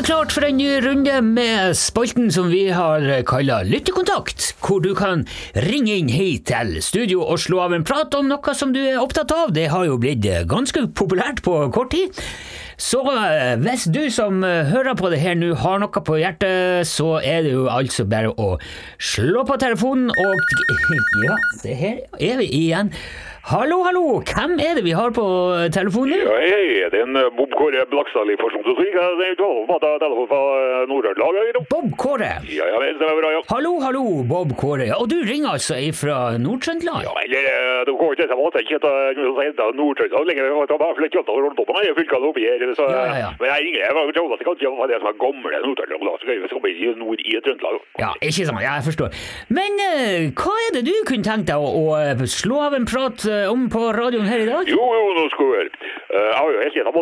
[0.00, 4.94] Det klart for en ny runde med spalten som vi har kalla Lyttekontakt, hvor du
[4.96, 5.26] kan
[5.66, 9.00] ringe inn hit til studio og slå av en prat om noe som du er
[9.02, 9.52] opptatt av.
[9.52, 12.16] Det har jo blitt ganske populært på kort tid.
[12.80, 16.88] Så eh, hvis du som eh, hører på det her nå har noe på hjertet,
[16.88, 18.54] så er det jo altså bare å
[18.96, 20.54] slå på telefonen og
[21.26, 22.94] Ja, det her er vi igjen.
[23.40, 25.22] Hallo, hallo, hvem er det vi har på
[25.72, 26.20] telefonen?
[26.20, 28.52] Ja, hei, det er en eh, Bob Kåre Blakstadli for.
[28.52, 31.56] Jeg jeg har telefon fra eh, Nord-Trøndelag.
[31.72, 32.28] Bob Kåre.
[32.52, 33.40] Ja, ja, det er bra, ja.
[33.48, 34.90] Hallo, hallo, Bob Kåre.
[34.92, 37.06] Og du ringer altså ifra Nord-Trøndelag?
[37.08, 37.48] Ja, eller,
[37.88, 38.92] du går ikke til at jeg ikke
[39.40, 40.44] heter Nord-Trøndelag lenger.
[40.50, 42.66] Jeg har bare flyttet over rundt jeg meg, jeg fylket oppi her.
[42.76, 43.30] Så, Ja, ja, ja.
[43.40, 44.60] Men jeg ringer, jeg var trodde at det kan
[45.00, 47.80] som er gamle Nord-Trøndelag, så skal vi komme i nord i Trøndelag.
[48.04, 49.18] Ja, ikke sant, ja, jeg forstår.
[49.48, 52.84] Men eh, hva er det du kunne tenkt deg å, å eh, slå av en
[52.84, 54.68] prat eh, om på radioen her i dag?
[54.70, 55.70] Jo, jo, nå skal vi høre.
[56.10, 56.96] Eh, Jeg har jo helt gjennom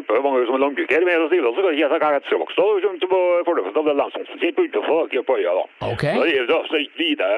[0.00, 3.00] ut på mange som er landbruker, men så kan jeg ikke jeg ettervokst, og kommer
[3.04, 5.64] til på fordømmelsen av det landsomsten på i på øya, da.
[5.92, 6.04] Ok.
[6.08, 7.28] Da det er jo da så ikke lite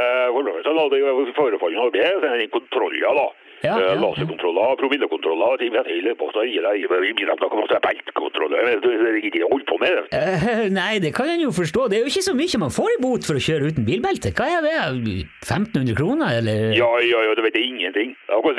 [0.66, 3.26] så la det jo forefallen av det, så er det kontroller, da.
[3.64, 4.00] Ja, Eh, ja, ja.
[4.00, 5.66] Laserkontroller, promillekontroller, er det
[7.70, 8.82] se beltkontroller, er det
[9.50, 9.96] holder på med.
[9.96, 10.04] det.
[10.20, 11.88] Eh, nei, det kan en jo forstå.
[11.88, 14.32] Det er jo ikke så mye man får i bot for å kjøre uten bilbelte.
[14.36, 14.74] Hva er det?
[15.40, 16.76] 1500 kroner, eller?
[16.76, 18.12] Ja, ja, ja, det vet jeg ingenting.
[18.28, 18.52] Altså,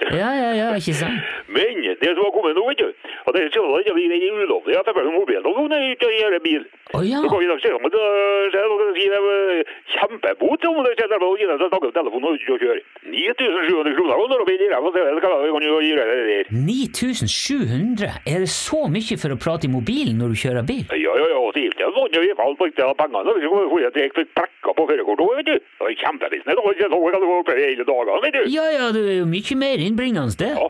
[0.00, 0.06] du.
[0.16, 1.20] Ja, ja, ja, ikke sant?
[1.52, 2.88] Men det som har kommet nå, vet du,
[3.26, 6.40] og det er sånn at det er ulovlig at jeg får mobiltelefon ute i hele
[6.46, 6.64] bil.
[6.96, 7.20] Å ja.
[7.20, 9.64] Så kan vi se om det er det er
[9.96, 12.82] kjempebot om det skjer, å gi snakke om telefonen ikke kjøre.
[13.06, 16.50] 9700 kroner går opp i ræva, så er det vi kan jo gjøre det der.
[16.66, 18.10] 9700?
[18.26, 20.84] Er det så mye for å prate i mobilen når du kjører bil?
[20.94, 24.86] Ja, ja, ja, Det gikk sånn, vi falt på ikke pengene, Vi jeg prekka på
[24.90, 25.56] førerkortet, vet du.
[25.56, 26.58] Det var kjempebusiness.
[26.58, 28.42] og kan du gå hele dagene, vet du.
[28.50, 30.54] Ja, ja, det er jo mye mer innbringende det.
[30.56, 30.68] Ja.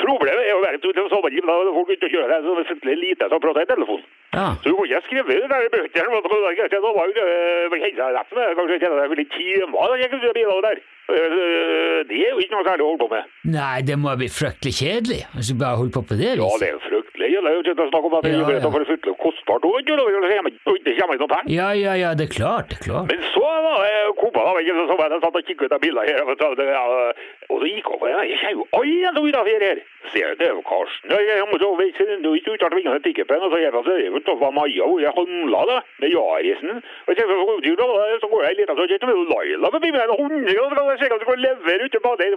[0.00, 0.39] Problemet
[0.70, 3.42] er at det var sommerliv, da hadde folk å det, så det er lite som
[3.44, 4.06] prater i telefonen.
[4.30, 4.46] Ja.
[4.62, 6.54] Så du kunne ikke det der i bøkene, men var
[6.96, 10.82] var jo det helseretten, kanskje ikke det ville timer, jeg kunne biler der.
[11.10, 13.32] Eh, Det er jo ikke noe særlig å holde på med.
[13.56, 15.20] Nei, det må bli fryktelig kjedelig.
[15.34, 17.28] Hvis du bare holder på på det Ja, det er fryktelig.
[17.30, 18.70] Det er jo snakke om at det er ja.
[18.70, 19.80] for fryktelig kostbart, òg.
[19.84, 19.94] det
[20.98, 21.52] kommer ikke noe penger.
[21.54, 23.12] Ja, ja, ja, det er klart, det er klart.
[23.12, 26.10] Men så var det kompa da, ikke, så jeg satt og kikket ut av biler
[26.10, 26.50] her, og, så,
[27.50, 29.82] og så gikk over, jeg kjenner jo alle som utenfor her.
[30.10, 33.52] Ser du, det er Karsten, jeg ikke, det er ikke uttalt vingene til tikkepен, og
[33.52, 36.80] så er det, så er utenfor Maja, hvor jeg handla da, med Jarisen.
[37.06, 37.26] Og så,
[38.24, 40.76] så går jeg litt, så kjenner jeg Laila forbi med en og hundre, og så
[40.76, 42.28] kan jeg se om du kan levere ute på det.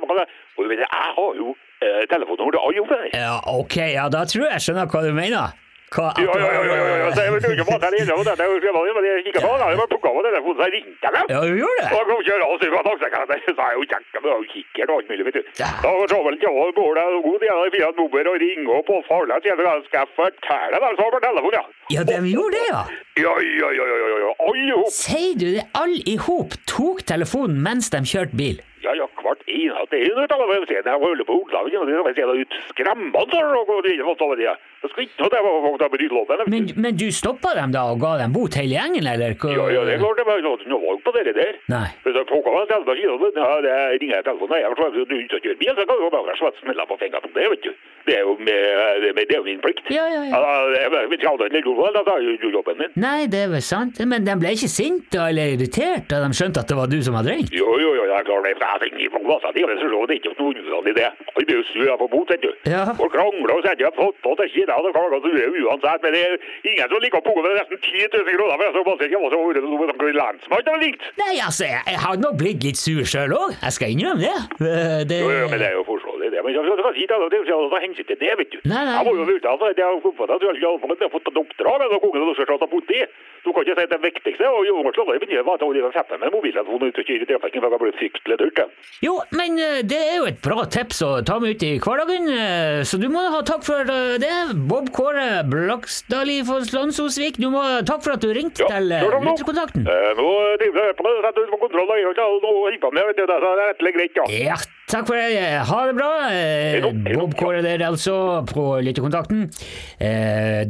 [0.58, 3.02] Og du vet, jeg har jo eh, telefonnummer til alle.
[3.14, 5.60] Ja, ok, ja, da tror jeg jeg skjønner hva du mener.
[5.94, 8.62] Hva, Ja, ja, ja, ja, ja, ja, jeg det er og er jo
[9.06, 9.78] jeg kikket på det, jeg
[10.10, 10.64] av telefonen, så
[11.20, 11.26] jeg.
[11.60, 11.90] Gjorde det?
[11.94, 12.94] jeg kom kjøre og på
[13.54, 15.44] så er jeg jo kjekk, men jeg har kikkert og alt mulig, vet du.
[15.62, 15.92] Da
[16.26, 19.06] vel ikke å går det god tid, jeg finner et nummer og ringer opp og
[19.12, 19.56] farlig, at jeg,
[19.92, 21.66] skal fortelle så har jeg telefonen, ja.
[21.94, 22.84] Ja, de gjorde det, ja.
[23.22, 24.94] Ja, ja, ja, ja, ja, ja, alle hop.
[24.98, 25.66] Sier du det?
[25.78, 28.64] Alle i hop tok telefonen mens de kjørte bil?
[28.84, 31.70] Ja, ja, hvert eneste en ut av dem, sier jeg, jeg holder på å og
[32.10, 32.58] jeg det ut
[34.18, 35.08] så det de ikke det.
[35.08, 36.52] Det skal ikke ta det folk der på rydloven, vet.
[36.54, 39.36] Men, men du stoppa dem da og ga dem bot hele gjengen, eller?
[39.40, 39.54] hva?
[39.56, 41.58] Ja, ja, det er klart det var ikke noe valg på det der.
[41.72, 41.88] Nei.
[42.04, 45.16] Hvis jeg plukka meg en telefon, ja, det ringer jeg telefonen, jeg forstår at du
[45.24, 47.72] ikke kjører bil, så kan du bare svette smeller på fingeren på det, vet du.
[48.04, 48.60] Det er jo, med,
[49.00, 49.88] det er det jo min plikt.
[49.96, 50.40] Ja, ja, ja.
[50.76, 52.92] Jeg ikke det da tar jeg jo jobben min.
[53.00, 54.02] Nei, det er vel sant.
[54.12, 57.16] Men de ble ikke sinte eller irritert da de skjønte at det var du som
[57.16, 57.54] hadde ringt?
[57.56, 59.72] Jo, jo, jo, jeg er klar det, jeg ringer på glasset, det er
[60.12, 61.10] det ikke noe uvanlig det.
[61.32, 62.52] Alle blir jo sur på bot, vet du.
[62.68, 62.84] Ja.
[62.92, 66.04] Og krangler og sier jeg har fått på til kjeda, og klager så er uansett,
[66.04, 66.36] men det er
[66.72, 69.22] ingen som liker å punge med nesten 10 000 kroner, for det, så passer ikke
[69.24, 71.06] hva som var noe som eller likt.
[71.20, 73.56] Nei, altså, jeg, jeg hadde nok blitt litt sur sjøl òg.
[73.60, 74.36] Jeg skal innrømme det.
[74.64, 77.20] Eh, det Jo, jo, men det er jo forståelig det, men jeg skal si det,
[77.34, 78.60] det er jo hensyn til det, vet du.
[78.64, 78.98] Nei, nei.
[78.98, 82.60] Jeg må jo vite at du har fått et oppdrag av kongen og du skal
[82.62, 83.04] ta politi.
[83.44, 85.64] Du kan ikke si at det viktigste er å noe sånt, men det var at
[85.66, 88.62] Oliver Feppe med mobiltelefonen ute og kjøre i trafikken, for det ble fryktelig dyrt.
[89.04, 92.30] Jo, men eh, det er jo et bra tips å ta med ut i hverdagen,
[92.32, 94.32] eh, så du må ha takk for eh, det.
[94.70, 99.18] Bob Kåre Blaksdali Foss Landsosvik, du må ha takk for at du ringte til kjør
[99.18, 99.34] da nå.
[99.34, 99.90] Lytterkontakten.
[99.92, 100.30] Eh, Nå
[100.62, 103.60] driver jeg på det, setter ut på kontroll, og jeg med, vet du, det er
[103.60, 104.26] rettelig greit, ja.
[104.54, 104.58] Ja,
[104.92, 105.44] takk for det.
[105.68, 106.10] Ha det bra.
[107.18, 108.16] Bob Kåre der, altså,
[108.48, 109.48] på Lytterkontakten.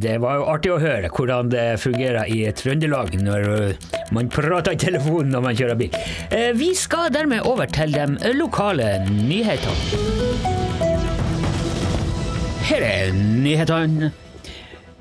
[0.04, 4.72] Det var jo artig å høre hvordan det fungerer i Trøndelag når eh, man prater
[4.72, 5.96] i telefonen når man kjører bil.
[6.32, 10.54] Eh, Vi skal dermed over til de lokale nyhetene.
[12.64, 14.14] Her er nyhetene.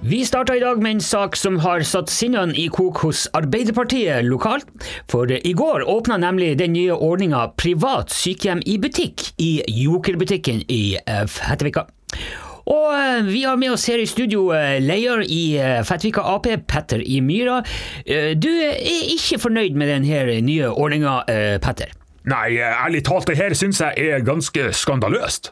[0.03, 4.27] Vi starter i dag med en sak som har satt sinnene i kok hos Arbeiderpartiet
[4.27, 4.67] lokalt.
[5.07, 10.97] For i går åpna nemlig den nye ordninga Privat sykehjem i butikk i Jokerbutikken i
[10.99, 11.87] eh, Fettvika.
[12.71, 16.47] Og eh, vi har med oss her i studio eh, leder i eh, Fettvika Ap,
[16.67, 17.61] Petter i Myra.
[18.39, 18.79] Du er
[19.13, 21.21] ikke fornøyd med denne nye ordninga,
[21.63, 21.91] Petter?
[22.29, 25.51] Nei, ærlig talt, det her syns jeg er ganske skandaløst.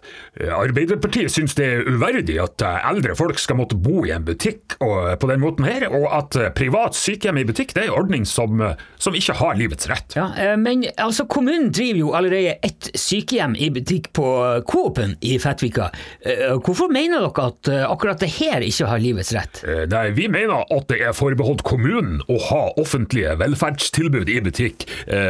[0.56, 5.30] Arbeiderpartiet syns det er uverdig at eldre folk skal måtte bo i en butikk på
[5.30, 8.62] den måten her, og at privat sykehjem i butikk det er en ordning som,
[9.02, 10.16] som ikke har livets rett.
[10.18, 14.28] Ja, eh, men altså, kommunen driver jo allerede et sykehjem i butikk på
[14.70, 15.90] Coop-en i Fettvika.
[16.24, 19.64] Eh, Hvorfor mener dere at eh, akkurat det her ikke har livets rett?
[19.92, 24.86] Nei, vi mener at det er forbeholdt kommunen å ha offentlige velferdstilbud i butikk,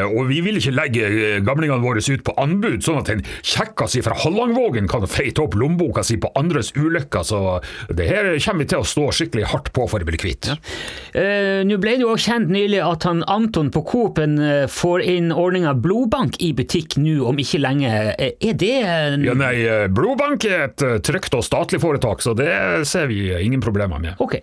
[0.08, 4.16] og vi vil ikke legge gamlingene våre ut på anbud, sånn at en kjekkas fra
[4.24, 7.42] Hallangvågen kan feite opp lommeboka si på andres ulykker, så
[7.90, 10.50] det her kommer vi til å stå skikkelig hardt på for å bli kvitt.
[11.14, 15.32] Eh, Nå ble det jo kjent nylig at han Anton på Coop-en eh, får inn
[15.32, 17.92] ordninga blodbank i butikk nå om ikke lenge.
[18.18, 22.34] Eh, Er det en Ja, nei, eh, Blodbank er et trygt og statlig foretak, så
[22.38, 22.50] det
[22.90, 24.16] ser vi ingen problemer med.
[24.24, 24.40] Ok.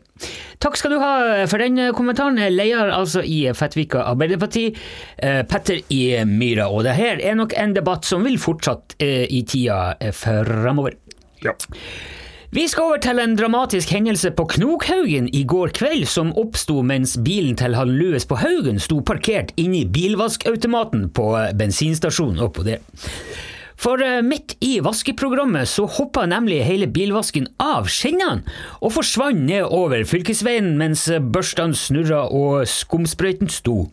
[0.63, 2.39] Takk skal du ha for den kommentaren.
[2.55, 4.65] Leder altså i Fettvika Arbeiderparti,
[5.19, 6.67] Petter i Myra.
[6.79, 10.95] Og det her er nok en debatt som vil fortsatt eh, i tida eh, framover.
[11.43, 11.55] Ja.
[12.55, 17.19] Vi skal over til en dramatisk hendelse på Knokhaugen i går kveld, som oppsto mens
[17.21, 22.81] bilen til han Louis på Haugen sto parkert inni bilvaskautomaten på eh, bensinstasjonen oppå der.
[23.79, 28.47] For eh, midt i vaskeprogrammet så hoppa nemlig hele bilvasken av skinnene
[28.81, 33.91] og forsvant ned over fylkesveien mens eh, børstene snurra og skumsprøyten sto.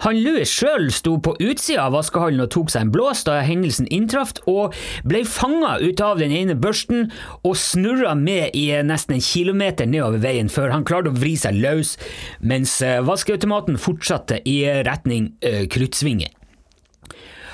[0.00, 3.88] Han Louis sjøl sto på utsida av vaskehallen og tok seg en blås da hendelsen
[3.92, 7.10] inntraff, og ble fanga ut av den ene børsten
[7.44, 11.60] og snurra med i nesten en kilometer nedover veien før han klarte å vri seg
[11.60, 11.96] løs,
[12.40, 16.39] mens eh, vaskeautomaten fortsatte i retning uh, Kruttsvingen.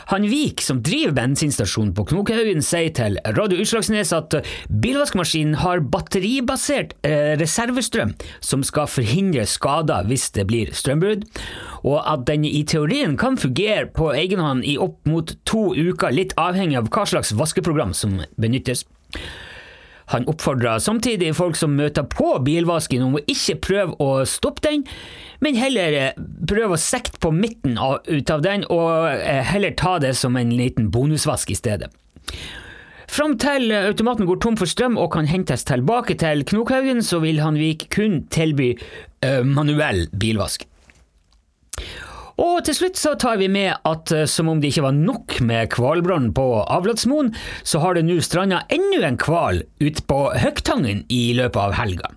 [0.07, 4.37] Han Vik, som driver bensinstasjonen på Knokehaugen, sier til Radio Utslagsnes at
[4.71, 11.27] bilvaskemaskinen har batteribasert eh, reservestrøm som skal forhindre skader hvis det blir strømbrudd,
[11.83, 16.15] og at den i teorien kan fungere på egen hånd i opp mot to uker,
[16.15, 18.87] litt avhengig av hva slags vaskeprogram som benyttes.
[20.15, 24.85] Han oppfordrer samtidig folk som møter på bilvasken om å ikke prøve å stoppe den,
[25.45, 29.77] men heller eh, prøve å sekte på midten av, ut av den, og eh, heller
[29.79, 31.91] ta det som en liten bonusvask i stedet.
[33.11, 37.21] Fram til eh, automaten går tom for strøm og kan hentes tilbake til Knokhaugen, så
[37.25, 38.75] vil Hanvik kun tilby
[39.25, 40.67] uh, manuell bilvask.
[42.43, 45.73] Og til slutt så tar vi med at som om det ikke var nok med
[45.73, 47.31] hvalbrannen på Avlatsmoen,
[47.65, 52.13] så har det nå stranda enda en hval ute på Høgtangen i løpet av helga.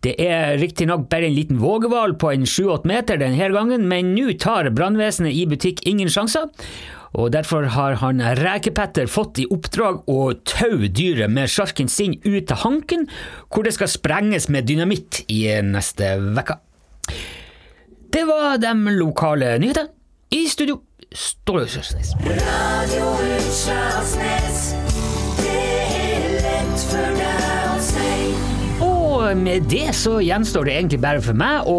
[0.00, 4.32] Det er riktignok bare en liten vågehval på en sju-åtte meter denne gangen, men nå
[4.40, 6.48] tar brannvesenet i butikk ingen sjanser.
[7.20, 12.46] Og derfor har han Rekepetter fått i oppdrag å taue dyret med sjarken sin ut
[12.48, 13.08] til Hanken,
[13.50, 16.56] hvor det skal sprenges med dynamitt i neste uke.
[18.10, 19.92] Det var de lokale nyhetene.
[20.30, 20.76] I studio,
[21.10, 22.14] Ståle Sørsnes.
[22.22, 24.49] Radio Utslagsnes.
[29.36, 31.76] Med det så gjenstår det egentlig bare for meg å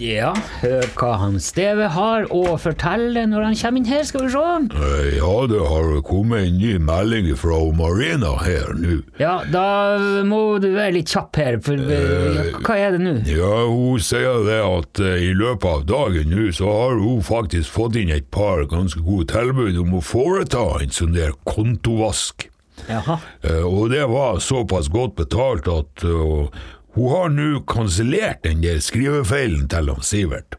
[0.00, 0.32] ja,
[0.62, 4.44] høre hva han Steve har å fortelle når han kommer inn her, skal vi se.
[4.78, 8.96] Eh, Ja, det har kommet en ny melding fra Marina her nå.
[9.20, 9.66] Ja, da
[10.26, 13.14] må du være litt kjapp her, for ja, hva er det nå?
[13.30, 17.70] Ja, hun sier det at eh, i løpet av dagen nå så har hun faktisk
[17.76, 22.48] fått inn et par ganske gode tilbud om å foreta en sånn der kontovask.
[22.88, 23.18] Jaha.
[23.42, 26.48] Eh, Og det var såpass godt betalt at eh,
[26.94, 30.58] hun har nå kansellert den der skrivefeilen til han Sivert.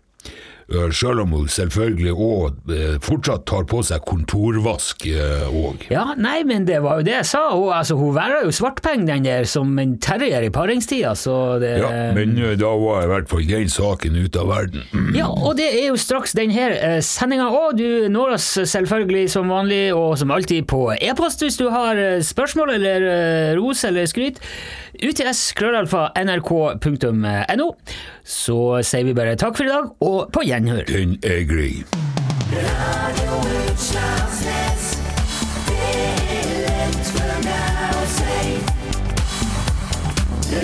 [0.72, 5.06] Eh, Selv om hun selvfølgelig òg fortsatt tar på seg kontorvask
[5.50, 5.88] òg.
[5.92, 7.44] Ja, nei, men det var jo det jeg sa.
[7.56, 11.74] Hun, altså, hun værer jo svartpenger, den der, som en terrier i paringstida, så det
[11.82, 14.86] Ja, men eh, da var i hvert fall den saken ute av verden.
[15.14, 17.76] Ja, og det er jo straks denne uh, sendinga òg.
[17.78, 22.22] Du når oss selvfølgelig som vanlig, og som alltid på e-post hvis du har eh,
[22.26, 24.42] spørsmål eller eh, ros eller skryt.
[25.02, 27.68] UTS-krøllalfa.nrk.no.
[28.24, 30.84] Så sier vi bare takk for i dag, og på gjenhør.
[30.90, 31.84] Den er grei.
[32.54, 33.34] Radio
[33.64, 34.84] Utslagsnes.
[35.70, 35.94] Det
[36.38, 38.42] er lett for meg å si.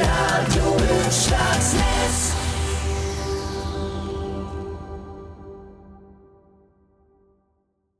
[0.03, 0.65] Radio
[0.99, 1.98] Utslagsnes.